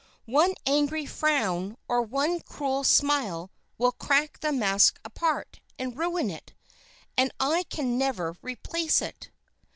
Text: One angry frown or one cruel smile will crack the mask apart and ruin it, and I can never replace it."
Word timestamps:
One 0.25 0.55
angry 0.65 1.05
frown 1.05 1.77
or 1.87 2.01
one 2.01 2.39
cruel 2.39 2.83
smile 2.83 3.51
will 3.77 3.91
crack 3.91 4.39
the 4.39 4.51
mask 4.51 4.99
apart 5.05 5.59
and 5.77 5.95
ruin 5.95 6.31
it, 6.31 6.53
and 7.15 7.31
I 7.39 7.65
can 7.69 7.99
never 7.99 8.35
replace 8.41 8.99
it." 9.03 9.29